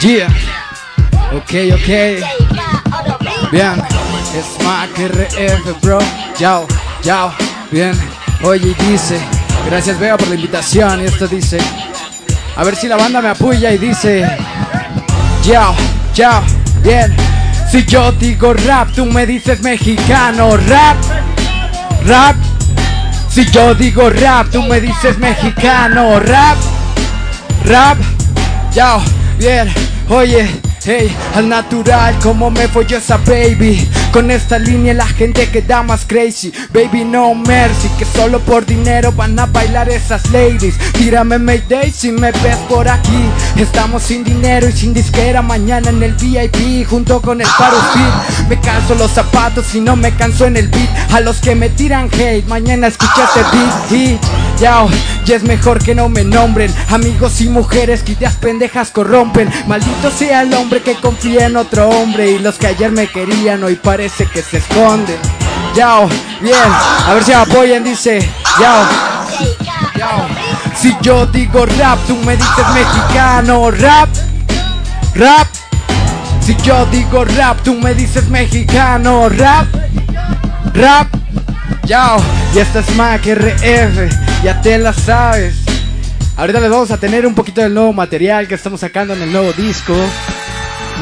Yeah. 0.00 0.28
Ok, 1.34 1.52
ok. 1.74 1.88
Bien. 3.52 3.82
Es 4.34 4.64
Mac 4.64 4.88
RF, 4.96 5.78
bro. 5.82 5.98
Yao, 6.38 6.66
yao. 7.02 7.34
Bien. 7.70 7.92
Oye, 8.42 8.74
dice. 8.88 9.20
Gracias, 9.66 9.98
Vega, 9.98 10.16
por 10.16 10.28
la 10.28 10.36
invitación. 10.36 11.02
Y 11.02 11.04
esto 11.04 11.28
dice. 11.28 11.58
A 12.56 12.64
ver 12.64 12.76
si 12.76 12.88
la 12.88 12.96
banda 12.96 13.20
me 13.20 13.28
apoya 13.28 13.72
y 13.72 13.78
dice. 13.78 14.26
Yao, 15.44 15.74
yao. 16.14 16.42
Bien. 16.82 17.14
Si 17.70 17.84
yo 17.84 18.10
digo 18.12 18.54
rap, 18.54 18.88
tú 18.94 19.04
me 19.04 19.26
dices 19.26 19.60
mexicano. 19.60 20.56
Rap, 20.56 20.96
rap. 22.06 22.36
Si 23.28 23.44
yo 23.50 23.74
digo 23.74 24.08
rap, 24.08 24.48
tú 24.50 24.62
me 24.62 24.80
dices 24.80 25.18
mexicano. 25.18 26.18
Rap, 26.20 26.56
rap. 27.66 27.98
Yao, 28.72 29.02
bien. 29.38 29.89
Oye, 30.12 30.44
hey, 30.84 31.16
al 31.36 31.48
natural, 31.48 32.18
como 32.20 32.50
me 32.50 32.66
folló 32.66 32.98
esa 32.98 33.16
baby. 33.18 33.88
Con 34.12 34.32
esta 34.32 34.58
línea 34.58 34.92
la 34.92 35.06
gente 35.06 35.48
queda 35.50 35.84
más 35.84 36.04
crazy. 36.04 36.52
Baby, 36.74 37.04
no 37.04 37.32
mercy, 37.36 37.88
que 37.96 38.04
solo 38.04 38.40
por 38.40 38.66
dinero 38.66 39.12
van 39.12 39.38
a 39.38 39.46
bailar 39.46 39.88
esas 39.88 40.28
ladies. 40.32 40.74
Tírame 40.94 41.38
Mayday 41.38 41.92
si 41.92 42.10
me 42.10 42.32
ves 42.32 42.56
por 42.68 42.88
aquí. 42.88 43.24
Estamos 43.54 44.02
sin 44.02 44.24
dinero 44.24 44.68
y 44.68 44.72
sin 44.72 44.92
disquera. 44.92 45.42
Mañana 45.42 45.90
en 45.90 46.02
el 46.02 46.14
VIP, 46.14 46.88
junto 46.88 47.22
con 47.22 47.40
el 47.40 47.46
Paro 47.56 47.76
Fit. 47.92 48.48
Me 48.48 48.58
canso 48.58 48.96
los 48.96 49.12
zapatos 49.12 49.76
y 49.76 49.80
no 49.80 49.94
me 49.94 50.10
canso 50.16 50.44
en 50.44 50.56
el 50.56 50.66
beat. 50.66 50.88
A 51.12 51.20
los 51.20 51.36
que 51.36 51.54
me 51.54 51.68
tiran 51.68 52.10
hate, 52.12 52.48
mañana 52.48 52.88
escucha 52.88 53.28
este 53.28 53.42
beat 53.56 53.88
hit. 53.90 54.20
Yao, 54.60 54.90
ya 55.24 55.36
es 55.36 55.42
mejor 55.42 55.82
que 55.82 55.94
no 55.94 56.10
me 56.10 56.22
nombren. 56.22 56.74
Amigos 56.90 57.40
y 57.40 57.48
mujeres 57.48 58.02
que 58.02 58.12
ideas 58.12 58.34
pendejas 58.34 58.90
corrompen. 58.90 59.50
Maldito 59.66 60.10
sea 60.10 60.42
el 60.42 60.52
hombre 60.52 60.82
que 60.82 60.94
confía 60.96 61.46
en 61.46 61.56
otro 61.56 61.88
hombre 61.88 62.32
Y 62.32 62.38
los 62.38 62.58
que 62.58 62.66
ayer 62.66 62.92
me 62.92 63.06
querían 63.06 63.64
hoy 63.64 63.76
parece 63.76 64.26
que 64.26 64.42
se 64.42 64.58
esconden. 64.58 65.16
Yao, 65.74 66.08
bien, 66.42 66.54
a 67.06 67.14
ver 67.14 67.24
si 67.24 67.32
apoyan, 67.32 67.84
dice 67.84 68.20
Yao, 68.60 68.84
yao. 69.96 70.26
Si 70.76 70.94
yo 71.00 71.24
digo 71.26 71.64
rap, 71.64 71.98
tú 72.06 72.16
me 72.16 72.36
dices 72.36 72.66
mexicano 72.74 73.70
Rap, 73.70 74.08
rap. 75.14 75.46
Si 76.40 76.54
yo 76.56 76.84
digo 76.86 77.24
rap, 77.24 77.58
tú 77.62 77.74
me 77.74 77.94
dices 77.94 78.28
mexicano 78.28 79.28
Rap, 79.28 79.66
rap 80.74 81.19
Yao, 81.90 82.18
y 82.54 82.58
esta 82.60 82.78
es 82.78 82.94
Mac 82.94 83.26
RF, 83.26 84.44
ya 84.44 84.60
te 84.62 84.78
la 84.78 84.92
sabes. 84.92 85.56
Ahorita 86.36 86.60
les 86.60 86.70
vamos 86.70 86.92
a 86.92 86.98
tener 86.98 87.26
un 87.26 87.34
poquito 87.34 87.62
del 87.62 87.74
nuevo 87.74 87.92
material 87.92 88.46
que 88.46 88.54
estamos 88.54 88.78
sacando 88.78 89.12
en 89.12 89.22
el 89.22 89.32
nuevo 89.32 89.52
disco, 89.54 89.92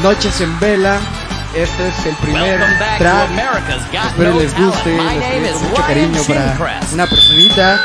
Noches 0.01 0.41
en 0.41 0.59
Vela. 0.59 0.97
Este 1.53 1.89
es 1.89 2.05
el 2.07 2.15
primer 2.15 2.59
Welcome 2.59 2.79
back 2.79 2.97
to 2.97 3.03
track. 3.03 3.29
America's 3.29 3.91
Got 3.91 4.05
Espero 4.07 4.39
les 4.39 4.57
guste, 4.57 4.97
Talent. 4.97 5.03
My 5.03 5.19
les 5.19 5.29
name 5.29 5.35
escribí 5.35 5.45
is 5.45 5.53
con 5.53 5.69
mucho 5.69 5.83
cariño 5.83 6.23
para 6.23 6.79
una 6.91 7.05
personita. 7.05 7.79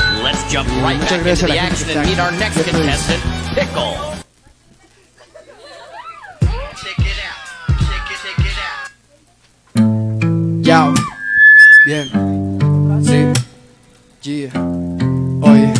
Right 0.83 0.99
Muchas 0.99 1.23
gracias 1.23 1.43
a 1.43 1.55
la 1.55 1.63
gente 1.63 1.85
que 1.85 1.93
está 1.93 2.01
meet 2.01 2.19
our 2.19 2.33
Yeah. 14.25 14.53
Oye. 15.43 15.75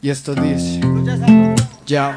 Y 0.00 0.10
esto 0.10 0.36
dice. 0.36 0.80
Yao. 1.88 2.14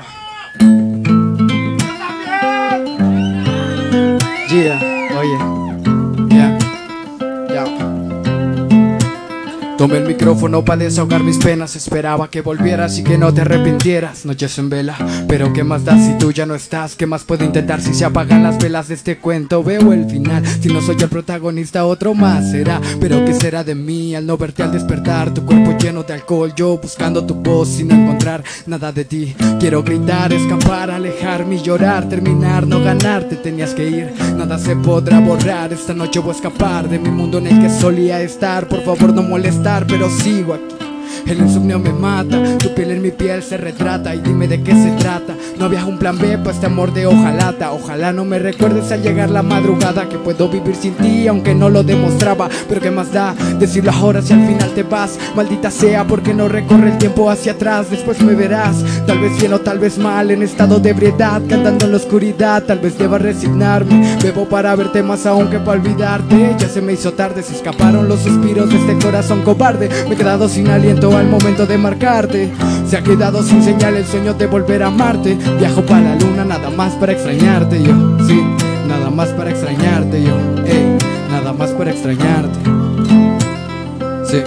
Yeah. 4.52 4.80
Oye. 5.18 5.59
Tomé 9.80 10.00
el 10.00 10.04
micrófono 10.04 10.66
para 10.66 10.84
desahogar 10.84 11.24
mis 11.24 11.38
penas. 11.38 11.78
Esperaba 11.78 12.30
que 12.30 12.42
volvieras 12.42 13.00
y 13.00 13.04
que 13.06 13.18
no 13.18 13.34
te 13.34 13.40
arrepintieras. 13.40 14.26
Noches 14.26 14.58
en 14.60 14.70
vela, 14.70 14.98
pero 15.26 15.54
¿qué 15.54 15.64
más 15.64 15.86
da 15.86 15.98
si 15.98 16.18
tú 16.18 16.34
ya 16.34 16.46
no 16.46 16.54
estás? 16.54 16.98
¿Qué 16.98 17.06
más 17.06 17.24
puedo 17.24 17.46
intentar 17.46 17.80
si 17.80 17.94
se 17.94 18.04
apagan 18.04 18.44
las 18.44 18.58
velas 18.58 18.90
de 18.90 18.96
este 18.96 19.20
cuento? 19.20 19.64
Veo 19.64 19.94
el 19.94 20.04
final, 20.10 20.46
si 20.46 20.68
no 20.68 20.82
soy 20.82 20.98
el 21.00 21.08
protagonista 21.08 21.86
otro 21.86 22.14
más 22.14 22.52
será. 22.52 22.82
Pero 23.00 23.24
¿qué 23.24 23.34
será 23.34 23.64
de 23.64 23.74
mí 23.74 24.16
al 24.16 24.26
no 24.26 24.36
verte 24.38 24.64
al 24.64 24.74
despertar? 24.74 25.34
Tu 25.34 25.46
cuerpo 25.46 25.78
lleno 25.78 26.04
de 26.04 26.12
alcohol, 26.12 26.52
yo 26.54 26.78
buscando 26.78 27.26
tu 27.26 27.36
voz 27.36 27.70
sin 27.70 27.90
encontrar 27.90 28.44
nada 28.68 28.92
de 28.92 29.06
ti. 29.06 29.34
Quiero 29.62 29.82
gritar, 29.82 30.34
escapar, 30.34 30.92
alejarme 30.92 31.64
llorar 31.64 32.10
Terminar, 32.10 32.68
no 32.68 32.84
ganar, 32.84 33.24
te 33.30 33.38
tenías 33.38 33.74
que 33.74 33.88
ir. 33.88 34.14
Nada 34.36 34.60
se 34.60 34.76
podrá 34.76 35.22
borrar, 35.22 35.72
esta 35.72 35.94
noche 35.94 36.20
voy 36.20 36.32
a 36.32 36.36
escapar 36.36 36.90
De 36.90 37.00
mi 37.00 37.10
mundo 37.10 37.38
en 37.38 37.48
el 37.48 37.62
que 37.62 37.70
solía 37.70 38.22
estar. 38.22 38.68
Por 38.68 38.84
favor 38.84 39.14
no 39.14 39.24
molestar, 39.24 39.69
pero 39.88 40.10
sigo 40.10 40.56
aquí 40.56 40.76
el 41.32 41.42
insomnio 41.42 41.80
me 41.80 41.94
mata, 41.94 42.58
tu 42.58 42.74
piel 42.74 42.92
en 42.92 43.02
mi 43.02 43.12
piel 43.12 43.44
se 43.44 43.58
retrata 43.58 44.16
y 44.16 44.20
dime 44.20 44.48
de 44.48 44.64
qué 44.64 44.72
se 44.72 44.92
trata. 45.00 45.36
No 45.60 45.66
había 45.66 45.86
un 45.86 46.00
plan 46.00 46.18
B 46.18 46.38
para 46.38 46.52
este 46.52 46.66
amor 46.66 46.94
de 46.94 47.06
hojalata. 47.06 47.72
Ojalá 47.72 48.14
no 48.14 48.26
me 48.26 48.40
recuerdes 48.40 48.92
al 48.92 49.04
llegar 49.04 49.30
la 49.30 49.44
madrugada 49.44 50.10
que 50.10 50.18
puedo 50.18 50.50
vivir 50.50 50.76
sin 50.76 50.94
ti 50.96 51.28
aunque 51.28 51.54
no 51.54 51.70
lo 51.70 51.84
demostraba. 51.84 52.50
Pero 52.68 52.82
qué 52.82 52.92
más 52.92 53.12
da 53.12 53.36
decirlo 53.60 53.92
ahora 53.92 54.22
si 54.22 54.34
al 54.34 54.48
final 54.48 54.72
te 54.74 54.84
vas. 54.84 55.20
Maldita 55.36 55.70
sea 55.70 56.08
porque 56.08 56.34
no 56.34 56.48
recorre 56.48 56.92
el 56.92 56.98
tiempo 56.98 57.30
hacia 57.30 57.52
atrás. 57.52 57.92
Después 57.92 58.22
me 58.22 58.34
verás, 58.34 58.84
tal 59.06 59.20
vez 59.20 59.38
bien 59.40 59.54
o 59.54 59.60
tal 59.60 59.80
vez 59.80 59.98
mal, 59.98 60.32
en 60.32 60.42
estado 60.42 60.80
de 60.80 60.92
ebriedad, 60.92 61.42
cantando 61.48 61.86
en 61.86 61.92
la 61.92 61.98
oscuridad. 61.98 62.64
Tal 62.64 62.80
vez 62.80 62.98
deba 62.98 63.18
resignarme. 63.18 64.18
Bebo 64.24 64.46
para 64.46 64.76
verte 64.76 65.04
más 65.04 65.26
aún 65.26 65.50
que 65.50 65.60
para 65.60 65.80
olvidarte. 65.80 66.56
Ya 66.58 66.70
se 66.70 66.82
me 66.82 66.94
hizo 66.94 67.14
tarde, 67.14 67.44
se 67.44 67.54
escaparon 67.54 68.08
los 68.08 68.22
suspiros 68.22 68.70
de 68.70 68.78
este 68.78 69.06
corazón 69.06 69.42
cobarde. 69.44 69.90
Me 70.08 70.16
he 70.16 70.18
quedado 70.18 70.50
sin 70.50 70.70
aliento 70.70 71.19
al 71.20 71.28
momento 71.28 71.66
de 71.66 71.78
marcarte. 71.78 72.52
Se 72.88 72.98
ha 72.98 73.04
quedado 73.04 73.44
sin 73.44 73.62
señal 73.62 73.96
el 73.96 74.06
sueño 74.06 74.34
de 74.34 74.48
volver 74.48 74.84
a 74.84 74.88
amarte. 74.88 75.38
Viajo 75.60 75.84
para 75.86 76.02
la 76.02 76.16
luna 76.16 76.46
nada 76.46 76.70
más 76.70 76.94
para 76.94 77.12
extrañarte 77.12 77.82
yo. 77.84 77.94
Sí, 78.26 78.42
nada 78.88 79.10
más 79.10 79.30
para 79.30 79.52
extrañarte 79.52 80.24
yo. 80.24 80.36
Ey, 80.66 80.98
nada 81.30 81.54
más 81.54 81.72
para 81.72 81.92
extrañarte. 81.92 82.60
Sí. 84.26 84.44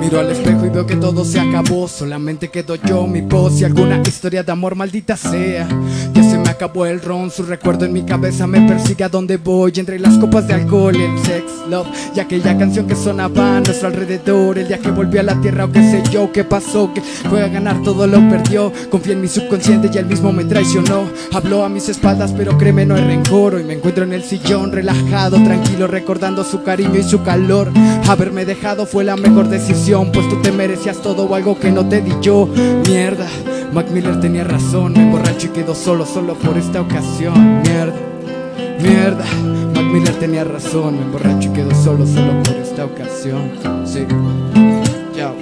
Miro 0.00 0.20
al 0.20 0.30
espejo 0.30 0.66
y 0.66 0.70
veo 0.70 0.86
que 0.86 0.96
todo 0.96 1.24
se 1.24 1.40
acabó. 1.40 1.86
Solamente 1.86 2.48
quedo 2.48 2.76
yo, 2.76 3.06
mi 3.06 3.20
voz 3.20 3.60
y 3.60 3.64
alguna 3.64 4.00
historia 4.06 4.42
de 4.42 4.52
amor 4.52 4.74
maldita 4.74 5.16
sea. 5.16 5.68
Ya 6.14 6.22
se 6.22 6.38
me 6.38 6.48
acabó 6.48 6.86
el 6.86 7.00
ron, 7.00 7.30
su 7.30 7.42
recuerdo 7.42 7.84
en 7.84 7.92
mi 7.92 8.04
cabeza 8.04 8.46
me 8.46 8.66
persigue 8.68 9.02
a 9.02 9.08
donde 9.08 9.36
voy. 9.36 9.72
Entre 9.76 9.98
las 9.98 10.16
copas 10.16 10.46
de 10.46 10.54
alcohol, 10.54 10.94
el 10.94 11.18
sex, 11.24 11.44
love 11.68 11.88
y 12.14 12.20
aquella 12.20 12.56
canción 12.56 12.86
que 12.86 12.94
sonaba 12.94 13.56
a 13.56 13.60
nuestro 13.60 13.88
alrededor. 13.88 14.58
El 14.58 14.68
día 14.68 14.78
que 14.78 14.90
volví 14.90 15.18
a 15.18 15.24
la 15.24 15.40
tierra 15.40 15.64
o 15.64 15.72
qué 15.72 15.80
sé 15.80 16.02
yo, 16.12 16.30
qué 16.30 16.44
pasó, 16.44 16.94
que 16.94 17.00
fue 17.00 17.42
a 17.42 17.48
ganar 17.48 17.82
todo 17.82 18.06
lo 18.06 18.18
perdió. 18.30 18.72
Confié 18.90 19.14
en 19.14 19.22
mi 19.22 19.28
subconsciente 19.28 19.90
y 19.92 19.98
él 19.98 20.06
mismo 20.06 20.32
me 20.32 20.44
traicionó. 20.44 21.10
Habló 21.32 21.64
a 21.64 21.68
mis 21.68 21.88
espaldas, 21.88 22.32
pero 22.36 22.56
créeme, 22.56 22.86
no 22.86 22.94
hay 22.94 23.04
rencor. 23.04 23.56
Hoy 23.56 23.64
me 23.64 23.74
encuentro 23.74 24.04
en 24.04 24.12
el 24.12 24.22
sillón, 24.22 24.70
relajado, 24.70 25.42
tranquilo, 25.42 25.88
recordando 25.88 26.44
su 26.44 26.62
cariño 26.62 27.00
y 27.00 27.02
su 27.02 27.24
calor. 27.24 27.72
Haberme 28.08 28.44
dejado 28.44 28.86
fue 28.86 29.02
la 29.02 29.16
mejor 29.16 29.48
decisión, 29.48 30.12
pues 30.12 30.28
tú 30.28 30.40
te 30.42 30.52
merecías 30.52 30.98
todo 31.02 31.24
o 31.24 31.34
algo 31.34 31.58
que 31.58 31.72
no 31.72 31.88
te 31.88 32.00
di 32.00 32.12
yo. 32.22 32.48
Mierda, 32.86 33.26
Mac 33.72 33.90
Miller 33.90 34.20
tenía 34.20 34.44
razón, 34.44 34.92
me 34.92 35.02
emborracho 35.02 35.48
y 35.48 35.50
quedo 35.50 35.74
solo, 35.74 36.03
solo 36.06 36.34
por 36.34 36.56
esta 36.56 36.80
ocasión. 36.80 37.62
Mierda, 37.62 37.94
mierda, 38.80 39.24
Mac 39.74 39.84
Miller 39.84 40.14
tenía 40.14 40.44
razón, 40.44 40.96
me 40.96 41.02
emborracho 41.02 41.48
y 41.48 41.52
quedo 41.52 41.74
solo, 41.74 42.06
solo 42.06 42.42
por 42.42 42.54
esta 42.56 42.84
ocasión. 42.84 43.50
Sí, 43.84 44.06
chao. 45.16 45.34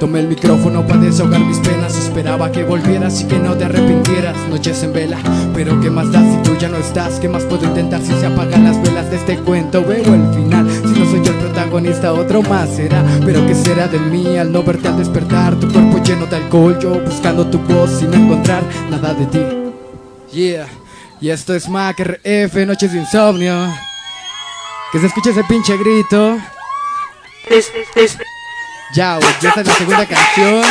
Tomé 0.00 0.20
el 0.20 0.28
micrófono 0.28 0.86
para 0.86 1.00
desahogar 1.00 1.40
mis 1.40 1.58
penas 1.60 1.96
Esperaba 1.96 2.50
que 2.50 2.64
volvieras 2.64 3.22
y 3.22 3.26
que 3.26 3.38
no 3.38 3.54
te 3.54 3.64
arrepintieras 3.64 4.36
Noches 4.50 4.82
en 4.82 4.92
vela, 4.92 5.18
pero 5.54 5.80
¿qué 5.80 5.88
más 5.88 6.10
da 6.12 6.20
si 6.20 6.36
tú 6.42 6.56
ya 6.58 6.68
no 6.68 6.76
estás? 6.76 7.20
¿Qué 7.20 7.28
más 7.28 7.44
puedo 7.44 7.64
intentar 7.64 8.02
si 8.02 8.12
se 8.12 8.26
apagan 8.26 8.64
las 8.64 8.82
velas 8.82 9.10
de 9.10 9.16
este 9.16 9.38
cuento? 9.38 9.82
Veo 9.82 10.14
el 10.14 10.34
final, 10.34 10.68
si 10.68 11.00
no 11.00 11.06
soy 11.06 11.22
yo 11.24 11.33
protagonista 11.64 12.12
otro 12.12 12.42
más 12.42 12.76
será 12.76 13.02
Pero 13.24 13.46
¿qué 13.46 13.54
será 13.54 13.88
de 13.88 13.98
mí 13.98 14.36
al 14.36 14.52
no 14.52 14.62
verte 14.62 14.88
al 14.88 14.98
despertar? 14.98 15.58
Tu 15.58 15.70
cuerpo 15.72 15.98
lleno 16.02 16.26
de 16.26 16.36
alcohol, 16.36 16.78
yo 16.78 17.00
buscando 17.00 17.46
tu 17.46 17.58
voz 17.58 17.98
sin 17.98 18.12
encontrar 18.12 18.62
nada 18.90 19.14
de 19.14 19.26
ti 19.26 19.40
Yeah, 20.32 20.66
y 21.20 21.30
esto 21.30 21.54
es 21.54 21.68
Mac 21.68 21.98
RF, 22.00 22.66
Noches 22.66 22.92
de 22.92 22.98
Insomnio 22.98 23.68
Que 24.92 24.98
se 24.98 25.06
escuche 25.06 25.30
ese 25.30 25.44
pinche 25.44 25.76
grito 25.76 26.38
ya, 28.94 29.18
ya 29.42 29.48
esta 29.48 29.60
es 29.60 29.66
la 29.66 29.74
segunda 29.74 30.06
canción. 30.06 30.62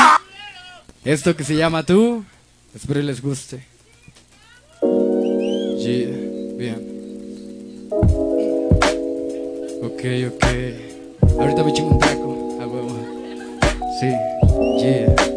Esto 1.06 1.36
que 1.36 1.44
se 1.44 1.56
llama 1.56 1.84
Tú. 1.84 2.24
Espero 2.74 3.02
les 3.02 3.22
guste. 3.22 3.64
Ok, 9.84 10.02
ok. 10.28 10.46
Ahorita 11.42 11.62
me 11.62 11.74
chingo 11.74 11.90
un 11.90 12.00
taco. 12.00 12.58
A 12.62 12.68
huevo. 12.68 12.90
Sí, 14.00 14.08
yeah. 14.80 15.33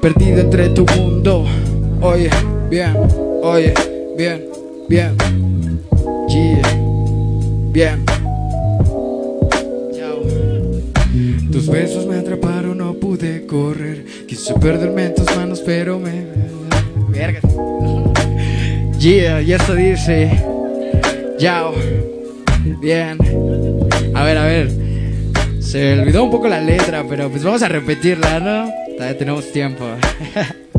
Perdido 0.00 0.40
entre 0.40 0.70
tu 0.70 0.86
mundo. 0.96 1.44
Oye, 2.00 2.30
bien, 2.70 2.96
oye, 3.42 3.74
bien, 4.16 4.46
bien. 4.88 5.14
Yeah, 6.26 6.62
bien. 7.72 8.04
Tus 11.52 11.68
besos 11.68 12.06
me 12.06 12.16
atraparon, 12.16 12.78
no 12.78 12.94
pude 12.94 13.44
correr. 13.46 14.06
Quise 14.26 14.54
perderme 14.54 15.06
en 15.06 15.14
tus 15.16 15.36
manos, 15.36 15.60
pero 15.60 15.98
me. 15.98 16.24
Verga. 17.08 17.40
Yeah, 18.98 19.42
y 19.42 19.52
esto 19.52 19.74
dice. 19.74 20.30
Yao. 21.38 21.74
Bien. 22.80 23.18
A 24.14 24.24
ver, 24.24 24.38
a 24.38 24.46
ver. 24.46 24.70
Se 25.58 26.00
olvidó 26.00 26.24
un 26.24 26.30
poco 26.30 26.48
la 26.48 26.60
letra, 26.60 27.04
pero 27.06 27.28
pues 27.28 27.44
vamos 27.44 27.62
a 27.62 27.68
repetirla, 27.68 28.40
¿no? 28.40 28.79
Todavía 29.00 29.18
tenemos 29.18 29.50
tiempo. 29.50 29.86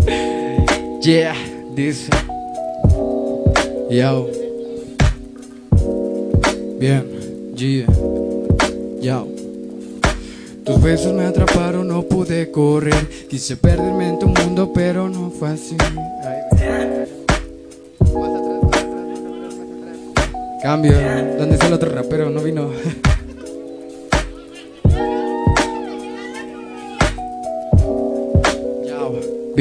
yeah, 1.01 1.33
dice. 1.73 2.07
Yao. 3.89 4.29
Bien, 6.77 7.03
yeah. 7.56 7.88
Yao. 9.01 9.27
Tus 10.63 10.83
besos 10.83 11.15
me 11.15 11.25
atraparon, 11.25 11.88
no 11.88 12.03
pude 12.03 12.51
correr. 12.51 13.07
Quise 13.27 13.57
perderme 13.57 14.09
en 14.09 14.19
tu 14.19 14.27
mundo, 14.27 14.71
pero 14.71 15.09
no 15.09 15.31
fue 15.31 15.50
así. 15.50 15.75
Cambio, 20.62 20.94
¿dónde 21.39 21.56
está 21.56 21.65
el 21.65 21.74
otro 21.74 21.89
rapero? 21.89 22.29
No 22.29 22.41
vino. 22.41 22.69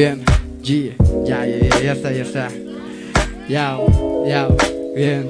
bien, 0.00 0.24
G, 0.62 0.96
ya, 1.26 1.44
ya, 1.44 1.58
ya, 1.58 1.80
ya 1.82 1.92
está, 1.92 2.10
ya 2.10 2.22
está. 2.22 2.48
Yao, 3.50 4.24
yao, 4.26 4.56
bien, 4.96 5.28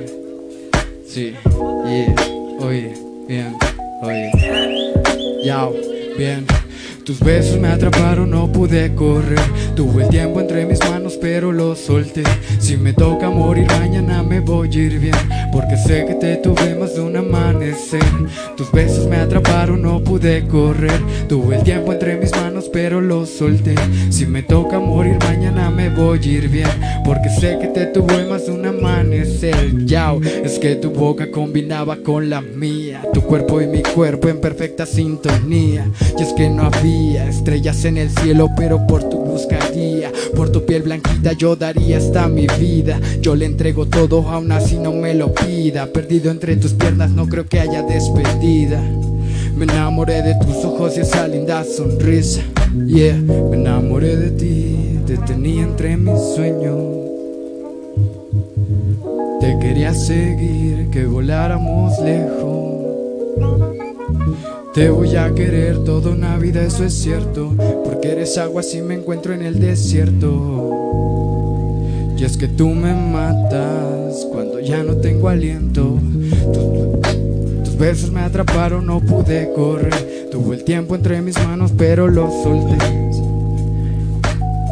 sí, 1.05 1.35
yeah, 1.89 2.15
oye, 2.61 2.95
bien, 3.27 3.57
oye, 4.01 4.31
yao, 5.43 5.75
bien. 6.17 6.47
Tus 7.05 7.19
besos 7.21 7.59
me 7.59 7.69
atraparon, 7.69 8.31
no 8.31 8.53
pude 8.53 8.95
correr. 8.95 9.41
Tuve 9.75 10.05
el 10.05 10.09
tiempo 10.11 10.41
entre 10.41 10.67
mis 10.67 10.79
manos, 10.81 11.17
pero 11.21 11.51
lo 11.51 11.75
solté. 11.75 12.23
Si 12.59 12.77
me 12.77 12.93
toca 12.93 13.31
morir 13.31 13.67
mañana 13.81 14.23
me 14.23 14.41
voy 14.41 14.69
a 14.69 14.79
ir 14.79 14.99
bien. 14.99 15.17
Porque 15.51 15.77
sé 15.77 16.05
que 16.05 16.15
te 16.15 16.37
tuve 16.37 16.75
más 16.75 16.95
de 16.95 17.01
un 17.01 17.17
amanecer. 17.17 18.05
Tus 18.57 18.71
besos 18.71 19.07
me 19.07 19.17
atraparon, 19.17 19.83
no 19.83 20.01
pude 20.01 20.47
correr. 20.47 21.01
Tuve 21.29 21.57
el 21.57 21.63
tiempo 21.63 21.93
entre 21.93 22.17
mis 22.17 22.33
manos, 22.33 22.69
pero 22.71 23.01
lo 23.01 23.25
solté. 23.25 23.75
Si 24.11 24.27
me 24.27 24.43
toca 24.43 24.79
morir 24.79 25.17
mañana 25.21 25.71
me 25.71 25.89
voy 25.89 26.19
a 26.19 26.27
ir 26.27 26.49
bien. 26.49 26.69
Porque 27.05 27.31
sé 27.31 27.59
que 27.59 27.69
te 27.69 27.87
tuve 27.87 28.27
más 28.27 28.47
de 28.47 28.53
un 28.53 28.67
amanecer. 28.67 29.87
Yao, 29.87 30.21
es 30.23 30.59
que 30.59 30.77
tu 30.77 30.91
boca 30.91 31.31
combinaba 31.31 31.97
con 31.97 32.29
la 32.29 32.43
mía. 32.43 33.03
Tu 33.15 33.23
cuerpo 33.23 33.61
y 33.61 33.67
mi 33.67 33.83
cuerpo 33.83 34.29
en 34.29 34.41
perfecta 34.41 34.85
sintonía. 34.85 35.91
Y 36.19 36.23
es 36.23 36.33
que 36.35 36.51
no 36.51 36.65
había 36.65 36.90
estrellas 36.91 37.85
en 37.85 37.97
el 37.97 38.11
cielo, 38.11 38.51
pero 38.57 38.87
por 38.87 39.09
tu 39.09 39.19
buscaría. 39.19 40.13
Por 40.35 40.51
tu 40.51 40.65
piel 40.65 40.83
blanquita 40.83 41.33
yo 41.33 41.57
daría 41.57 41.99
hasta 41.99 42.29
mi 42.29 42.47
vida. 42.59 43.01
Yo 43.21 43.35
le 43.35 43.47
entrego 43.47 43.87
todo, 43.87 44.29
aún 44.29 44.53
así 44.53 44.79
no 44.79 44.93
me 44.93 45.15
lo 45.15 45.33
pida. 45.33 45.87
Perdido 45.87 46.31
entre 46.31 46.57
tus 46.57 46.75
piernas, 46.75 47.11
no 47.11 47.27
creo 47.27 47.47
que 47.47 47.61
haya 47.61 47.83
despedida. 47.83 48.81
Me 49.57 49.65
enamoré 49.65 50.23
de 50.23 50.35
tus 50.37 50.65
ojos 50.65 50.97
y 50.97 51.01
esa 51.01 51.27
linda 51.29 51.65
sonrisa. 51.65 52.43
Yeah, 52.87 53.17
me 53.17 53.57
enamoré 53.57 54.17
de 54.17 54.31
ti, 54.31 55.01
te 55.07 55.17
tenía 55.19 55.63
entre 55.63 55.97
mis 55.97 56.19
sueños. 56.35 56.79
Te 59.41 59.59
quería 59.59 59.93
seguir, 59.93 60.89
que 60.91 61.05
voláramos 61.07 61.99
lejos. 62.01 62.61
Te 64.73 64.89
voy 64.89 65.17
a 65.17 65.35
querer 65.35 65.83
toda 65.83 66.13
una 66.13 66.39
vida, 66.39 66.63
eso 66.63 66.85
es 66.85 66.95
cierto, 66.95 67.53
porque 67.85 68.13
eres 68.13 68.39
agua 68.39 68.63
si 68.63 68.81
me 68.81 68.95
encuentro 68.95 69.35
en 69.35 69.43
el 69.43 69.59
desierto. 69.59 70.71
Y 72.17 72.23
es 72.23 72.37
que 72.37 72.47
tú 72.47 72.69
me 72.69 72.95
matas 72.95 74.25
cuando 74.31 74.61
ya 74.61 74.85
no 74.85 74.95
tengo 74.95 75.29
aliento. 75.29 75.99
Tus, 76.53 77.65
tus 77.65 77.77
besos 77.79 78.13
me 78.13 78.21
atraparon, 78.21 78.87
no 78.87 79.01
pude 79.01 79.51
correr. 79.57 80.29
Tuve 80.31 80.55
el 80.55 80.63
tiempo 80.63 80.95
entre 80.95 81.21
mis 81.21 81.37
manos, 81.45 81.73
pero 81.77 82.07
lo 82.07 82.31
solté. 82.31 82.79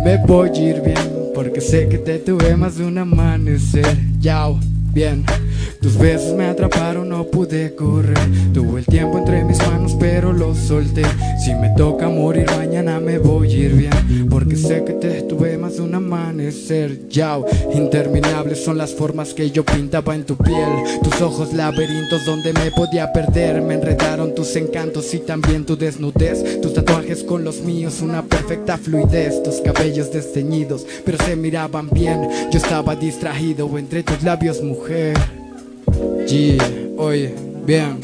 Me 0.05 0.17
voy 0.29 0.50
a 0.50 0.62
ir 0.62 0.81
bien, 0.81 1.33
porque 1.35 1.61
sé 1.61 1.89
que 1.89 1.99
te 1.99 2.21
tuve 2.21 2.56
más 2.56 2.79
de 2.79 2.85
un 2.85 2.99
amanecer. 2.99 3.99
Yao, 4.21 4.61
bien. 4.95 5.25
Tus 5.80 5.96
besos 5.96 6.34
me 6.34 6.46
atraparon, 6.46 7.08
no 7.08 7.25
pude 7.25 7.75
correr. 7.76 8.19
Tuve 8.52 8.80
el 8.80 8.86
tiempo 8.86 9.16
entre 9.16 9.44
mis 9.44 9.58
manos, 9.58 9.96
pero 9.98 10.32
lo 10.32 10.52
solté. 10.54 11.02
Si 11.44 11.54
me 11.54 11.70
toca 11.76 12.08
morir 12.08 12.46
mañana 12.56 12.98
me 12.98 13.19
voy 13.19 13.52
a 13.52 13.56
ir 13.56 13.72
bien. 13.75 14.28
Porque 14.28 14.56
sé 14.56 14.82
que 14.84 14.94
te 14.94 15.22
tuve 15.22 15.56
más 15.56 15.76
de 15.76 15.82
un 15.82 15.94
amanecer. 15.94 17.08
Yao, 17.08 17.46
interminables 17.75 18.64
son 18.64 18.76
las 18.76 18.92
formas 18.92 19.34
que 19.34 19.52
yo 19.52 19.64
pintaba 19.64 20.16
en 20.16 20.25
tu 20.25 20.36
piel. 20.36 20.69
Tus 21.02 21.20
ojos 21.20 21.52
laberintos 21.52 22.25
donde 22.26 22.52
me 22.54 22.72
podía 22.72 23.12
perder. 23.12 23.62
Me 23.62 23.75
enredaron 23.75 24.34
tus 24.34 24.56
encantos 24.56 25.14
y 25.14 25.20
también 25.20 25.64
tu 25.64 25.76
desnudez. 25.76 26.60
Tus 26.60 26.75
tatuajes 26.75 27.22
con 27.22 27.44
los 27.44 27.60
míos, 27.60 28.00
una 28.02 28.22
perfecta 28.22 28.78
fluidez. 28.78 29.44
Tus 29.44 29.60
cabellos 29.60 30.12
desteñidos, 30.12 30.84
pero 31.04 31.19
se 31.25 31.36
miraban 31.36 31.88
bien. 31.90 32.28
Yo 32.50 32.58
estaba 32.58 32.96
distraído 32.96 33.78
entre 33.78 34.02
tus 34.02 34.25
labios, 34.25 34.60
mujer. 34.60 35.38
G, 36.28 36.58
oye, 36.99 37.35
bien. 37.64 38.00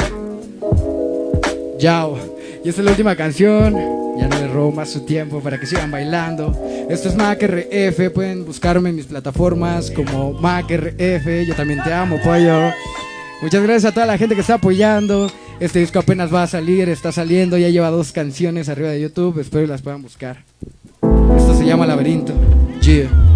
Yao. 1.79 2.17
Y 2.65 2.71
esta 2.71 2.81
es 2.81 2.85
la 2.87 2.93
última 2.93 3.15
canción. 3.15 3.75
Ya 4.19 4.29
no 4.29 4.39
le 4.39 4.49
robo 4.49 4.73
más 4.73 4.91
su 4.91 5.01
tiempo 5.01 5.41
para 5.41 5.61
que 5.61 5.67
sigan 5.67 5.91
bailando. 5.91 6.57
Esto 6.89 7.11
es 7.11 7.17
MacRF. 7.17 8.11
Pueden 8.15 8.47
buscarme 8.47 8.89
en 8.89 8.97
mis 8.97 9.05
plataformas 9.05 9.91
como 9.91 10.33
MacRF. 10.33 11.27
Yo 11.47 11.55
también 11.55 11.83
te 11.83 11.93
amo, 11.93 12.17
pollo. 12.25 12.71
Muchas 13.43 13.63
gracias 13.63 13.93
a 13.93 13.93
toda 13.93 14.07
la 14.07 14.17
gente 14.17 14.35
que 14.35 14.41
está 14.41 14.55
apoyando. 14.55 15.31
Este 15.61 15.81
disco 15.81 15.99
apenas 15.99 16.33
va 16.33 16.45
a 16.45 16.47
salir, 16.47 16.89
está 16.89 17.13
saliendo. 17.13 17.59
Ya 17.59 17.69
lleva 17.69 17.91
dos 17.91 18.11
canciones 18.13 18.71
arriba 18.71 18.89
de 18.89 19.03
YouTube. 19.03 19.39
Espero 19.39 19.65
que 19.65 19.73
las 19.73 19.83
puedan 19.83 20.01
buscar. 20.01 20.45
Esto 21.37 21.55
se 21.55 21.67
llama 21.67 21.87
Laberinto. 21.87 22.33
Yeah. 22.81 23.34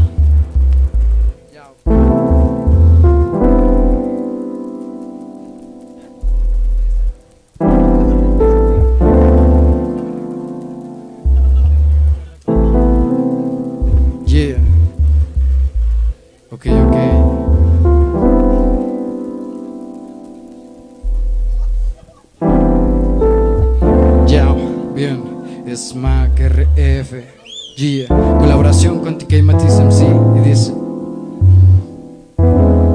Yeah. 27.77 28.09
Colaboración 28.09 29.01
con 29.01 29.19
TK 29.19 29.43
Matiz 29.43 29.79
MC. 29.79 30.05
Y 30.37 30.49
dice. 30.49 30.75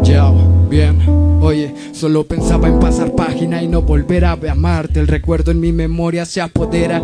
Ya, 0.04 0.32
bien. 0.70 1.02
Oye, 1.42 1.74
solo 1.94 2.26
pensaba 2.26 2.68
en 2.68 2.80
pasar 2.80 3.16
página 3.16 3.64
y 3.64 3.68
no 3.68 3.82
volver 3.82 4.26
a 4.26 4.34
amarte. 4.34 5.00
El 5.00 5.08
recuerdo 5.08 5.52
en 5.52 5.60
mi 5.60 5.72
memoria 5.72 6.26
se 6.26 6.42
apodera. 6.42 7.02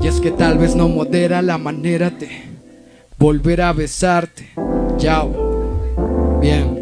Y 0.00 0.06
es 0.06 0.20
que 0.20 0.30
tal 0.30 0.58
vez 0.58 0.76
no 0.76 0.88
modera 0.88 1.42
la 1.42 1.58
manera 1.58 2.10
de 2.10 2.28
volver 3.18 3.62
a 3.62 3.72
besarte. 3.72 4.50
Yao. 4.98 6.38
Bien. 6.40 6.78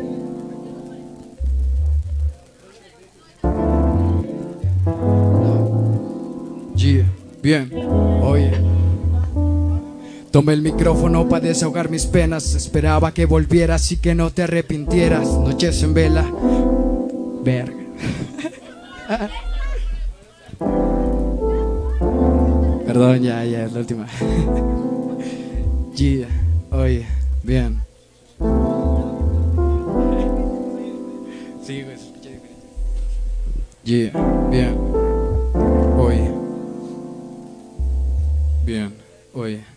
Yeah. 6.74 7.06
Bien. 7.42 7.70
Oye. 8.22 8.65
Tomé 10.36 10.52
el 10.52 10.60
micrófono 10.60 11.26
para 11.30 11.46
desahogar 11.46 11.88
mis 11.88 12.04
penas. 12.04 12.54
Esperaba 12.54 13.14
que 13.14 13.24
volvieras 13.24 13.90
y 13.90 13.96
que 13.96 14.14
no 14.14 14.30
te 14.30 14.42
arrepintieras. 14.42 15.26
Noches 15.26 15.82
en 15.82 15.94
vela. 15.94 16.30
Verga. 17.42 17.72
Perdón, 22.86 23.22
ya, 23.22 23.46
ya, 23.46 23.64
es 23.64 23.72
la 23.72 23.78
última. 23.80 24.06
Yeah, 25.94 26.28
oye, 26.70 27.06
bien. 27.42 27.80
Sí, 31.64 31.82
güey, 31.82 31.96
se 31.96 32.08
escucha 32.08 32.28
diferente. 32.28 34.12
Bien. 34.50 34.76
Oye. 35.96 36.30
Bien, 38.66 38.92
oye. 39.32 39.75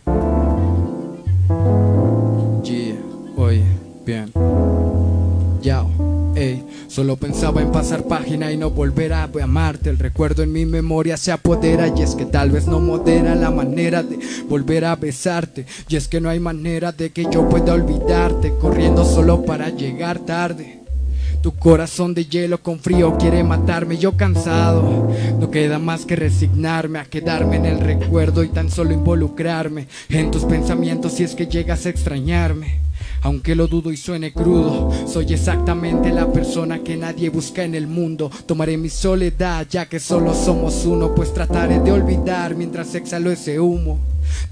Solo 7.00 7.16
pensaba 7.16 7.62
en 7.62 7.72
pasar 7.72 8.04
página 8.04 8.52
y 8.52 8.58
no 8.58 8.68
volver 8.68 9.14
a 9.14 9.22
amarte. 9.42 9.88
El 9.88 9.98
recuerdo 9.98 10.42
en 10.42 10.52
mi 10.52 10.66
memoria 10.66 11.16
se 11.16 11.32
apodera 11.32 11.88
y 11.88 12.02
es 12.02 12.14
que 12.14 12.26
tal 12.26 12.50
vez 12.50 12.66
no 12.66 12.78
modera 12.78 13.34
la 13.34 13.50
manera 13.50 14.02
de 14.02 14.18
volver 14.46 14.84
a 14.84 14.96
besarte. 14.96 15.64
Y 15.88 15.96
es 15.96 16.08
que 16.08 16.20
no 16.20 16.28
hay 16.28 16.40
manera 16.40 16.92
de 16.92 17.08
que 17.08 17.26
yo 17.32 17.48
pueda 17.48 17.72
olvidarte, 17.72 18.52
corriendo 18.60 19.06
solo 19.06 19.46
para 19.46 19.70
llegar 19.70 20.18
tarde. 20.18 20.80
Tu 21.40 21.52
corazón 21.52 22.12
de 22.12 22.26
hielo 22.26 22.62
con 22.62 22.78
frío 22.78 23.16
quiere 23.16 23.42
matarme, 23.44 23.96
yo 23.96 24.18
cansado. 24.18 25.10
No 25.38 25.50
queda 25.50 25.78
más 25.78 26.04
que 26.04 26.16
resignarme 26.16 26.98
a 26.98 27.06
quedarme 27.06 27.56
en 27.56 27.64
el 27.64 27.80
recuerdo 27.80 28.44
y 28.44 28.48
tan 28.48 28.70
solo 28.70 28.92
involucrarme 28.92 29.86
en 30.10 30.30
tus 30.30 30.44
pensamientos 30.44 31.12
si 31.12 31.24
es 31.24 31.34
que 31.34 31.46
llegas 31.46 31.86
a 31.86 31.88
extrañarme. 31.88 32.89
Aunque 33.22 33.54
lo 33.54 33.66
dudo 33.66 33.92
y 33.92 33.96
suene 33.96 34.32
crudo, 34.32 34.90
soy 35.06 35.32
exactamente 35.32 36.10
la 36.10 36.30
persona 36.32 36.78
que 36.78 36.96
nadie 36.96 37.28
busca 37.28 37.64
en 37.64 37.74
el 37.74 37.86
mundo. 37.86 38.30
Tomaré 38.46 38.76
mi 38.76 38.88
soledad 38.88 39.66
ya 39.68 39.88
que 39.88 40.00
solo 40.00 40.34
somos 40.34 40.86
uno, 40.86 41.14
pues 41.14 41.34
trataré 41.34 41.80
de 41.80 41.92
olvidar 41.92 42.54
mientras 42.54 42.94
exhalo 42.94 43.30
ese 43.30 43.60
humo. 43.60 43.98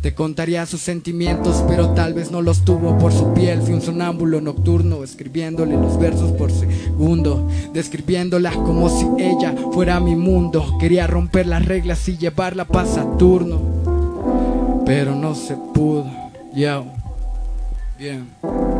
Te 0.00 0.14
contaría 0.14 0.66
sus 0.66 0.80
sentimientos, 0.80 1.64
pero 1.68 1.90
tal 1.90 2.14
vez 2.14 2.30
no 2.30 2.42
los 2.42 2.64
tuvo 2.64 2.98
por 2.98 3.12
su 3.12 3.32
piel. 3.34 3.62
Fui 3.62 3.74
un 3.74 3.82
sonámbulo 3.82 4.40
nocturno, 4.40 5.04
escribiéndole 5.04 5.74
los 5.74 5.98
versos 5.98 6.32
por 6.32 6.50
segundo, 6.50 7.48
describiéndola 7.72 8.52
como 8.52 8.88
si 8.88 9.06
ella 9.18 9.54
fuera 9.72 10.00
mi 10.00 10.16
mundo. 10.16 10.76
Quería 10.78 11.06
romper 11.06 11.46
las 11.46 11.64
reglas 11.64 12.08
y 12.08 12.16
llevarla 12.16 12.66
para 12.66 12.88
Saturno, 12.88 13.60
pero 14.84 15.14
no 15.14 15.34
se 15.34 15.56
pudo. 15.74 16.06
Yo, 16.54 16.84
bien, 17.98 18.28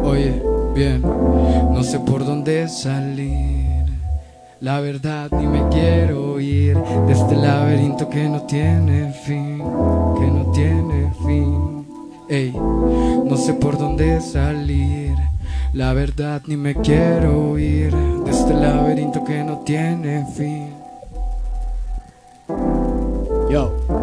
oye, 0.04 0.40
bien, 0.74 1.02
no 1.02 1.82
sé 1.82 1.98
por 1.98 2.24
dónde 2.24 2.68
salir. 2.68 3.84
La 4.60 4.80
verdad 4.80 5.28
ni 5.32 5.46
me 5.46 5.68
quiero 5.68 6.40
ir 6.40 6.76
de 6.76 7.12
este 7.12 7.36
laberinto 7.36 8.08
que 8.08 8.28
no 8.28 8.42
tiene 8.42 9.12
fin, 9.12 9.58
que 9.58 10.26
no 10.26 10.50
tiene 10.52 11.12
fin. 11.24 11.86
Ey, 12.28 12.52
no 12.52 13.36
sé 13.36 13.54
por 13.54 13.78
dónde 13.78 14.20
salir. 14.20 15.16
La 15.72 15.92
verdad 15.92 16.42
ni 16.46 16.56
me 16.56 16.74
quiero 16.74 17.58
ir 17.58 17.94
de 17.94 18.30
este 18.30 18.54
laberinto 18.54 19.24
que 19.24 19.42
no 19.42 19.58
tiene 19.58 20.26
fin. 20.34 20.70
Yo. 23.50 23.97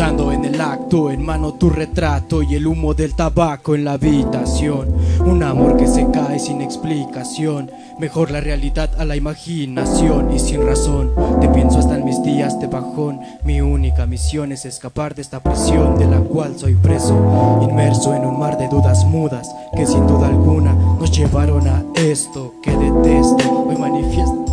Pensando 0.00 0.32
en 0.32 0.46
el 0.46 0.58
acto, 0.62 1.10
en 1.10 1.22
mano 1.22 1.52
tu 1.52 1.68
retrato 1.68 2.42
y 2.42 2.54
el 2.54 2.66
humo 2.66 2.94
del 2.94 3.14
tabaco 3.14 3.74
en 3.74 3.84
la 3.84 3.92
habitación. 3.92 4.88
Un 5.26 5.42
amor 5.42 5.76
que 5.76 5.86
se 5.86 6.10
cae 6.10 6.38
sin 6.38 6.62
explicación. 6.62 7.70
Mejor 7.98 8.30
la 8.30 8.40
realidad 8.40 8.88
a 8.98 9.04
la 9.04 9.16
imaginación 9.16 10.32
y 10.32 10.38
sin 10.38 10.66
razón. 10.66 11.12
Te 11.42 11.50
pienso 11.50 11.80
hasta 11.80 11.98
en 11.98 12.06
mis 12.06 12.22
días 12.22 12.58
de 12.58 12.66
bajón. 12.66 13.20
Mi 13.44 13.60
única 13.60 14.06
misión 14.06 14.52
es 14.52 14.64
escapar 14.64 15.14
de 15.14 15.20
esta 15.20 15.42
prisión 15.42 15.98
de 15.98 16.06
la 16.06 16.20
cual 16.20 16.58
soy 16.58 16.76
preso. 16.76 17.60
Inmerso 17.68 18.14
en 18.14 18.24
un 18.24 18.38
mar 18.38 18.56
de 18.56 18.68
dudas 18.68 19.04
mudas 19.04 19.54
que 19.76 19.84
sin 19.84 20.06
duda 20.06 20.28
alguna 20.28 20.72
nos 20.72 21.10
llevaron 21.10 21.68
a 21.68 21.84
esto 21.96 22.54
que 22.62 22.70
detesto. 22.70 23.66
Hoy 23.68 23.76
manifiesto. 23.76 24.49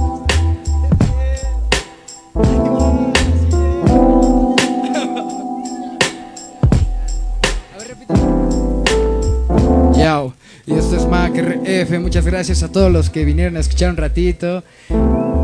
Muchas 11.89 12.25
gracias 12.25 12.63
a 12.63 12.71
todos 12.71 12.91
los 12.91 13.09
que 13.09 13.23
vinieron 13.23 13.55
a 13.55 13.61
escuchar 13.61 13.91
un 13.91 13.97
ratito. 13.97 14.61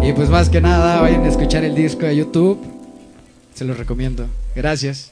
Y 0.02 0.12
pues 0.12 0.30
más 0.30 0.50
que 0.50 0.60
nada, 0.60 1.00
vayan 1.00 1.24
a 1.24 1.30
escuchar 1.30 1.64
el 1.64 1.74
disco 1.74 2.06
de 2.06 2.18
YouTube. 2.18 2.60
Se 3.54 3.64
los 3.64 3.78
recomiendo. 3.78 4.28
Gracias. 4.54 5.12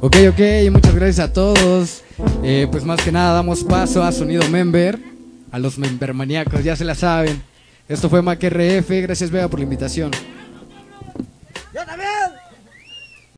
Ok, 0.00 0.16
ok, 0.30 0.70
muchas 0.70 0.94
gracias 0.94 1.18
a 1.18 1.32
todos. 1.32 2.02
Eh, 2.44 2.68
pues 2.70 2.84
más 2.84 3.02
que 3.02 3.10
nada 3.10 3.34
damos 3.34 3.64
paso 3.64 4.02
a 4.02 4.12
Sonido 4.12 4.48
Member, 4.48 5.09
a 5.50 5.58
los 5.58 5.78
member 5.78 6.14
maníacos, 6.14 6.64
ya 6.64 6.76
se 6.76 6.84
la 6.84 6.94
saben. 6.94 7.42
Esto 7.88 8.08
fue 8.08 8.22
Mac 8.22 8.42
RF, 8.42 8.88
gracias 9.02 9.30
Vega 9.30 9.48
por 9.48 9.58
la 9.58 9.64
invitación. 9.64 10.10